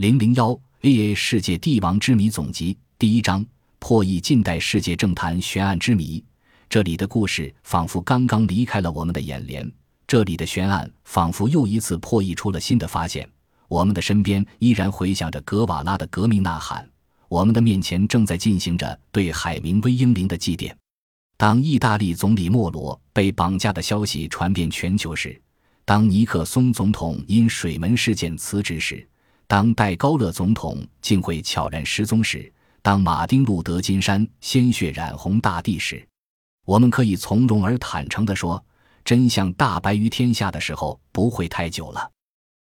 [0.00, 3.44] 零零幺 A A 世界帝王之谜总集第一章：
[3.78, 6.24] 破译近代世界政坛悬案之谜。
[6.70, 9.70] 这里的故事仿佛刚刚离开了我们的眼帘，
[10.06, 13.28] 这里的悬案仿佛又一次破译出了新的发现。
[13.68, 16.88] 我们的身边依然回响着格瓦拉的革命呐喊，
[17.28, 20.72] 我们的面前正在进行着对海明威英灵的祭奠。
[21.36, 25.38] 当意大利总理莫罗被绑架的消息传遍全球时，
[25.84, 29.06] 当尼克松总统因水门事件辞职时，
[29.50, 36.06] 当戴高乐总统竟会悄然失踪时，当马丁路德金山鲜血染红大地时，
[36.64, 38.64] 我们可以从容而坦诚地说：
[39.04, 42.12] 真相大白于天下的时候不会太久了。